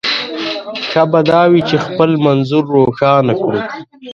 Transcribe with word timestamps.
ښه 0.89 1.03
به 1.11 1.19
دا 1.29 1.41
وي 1.51 1.61
چې 1.69 1.75
خپل 1.85 2.09
منظور 2.25 2.63
روښانه 2.77 3.33
کړو. 3.43 3.59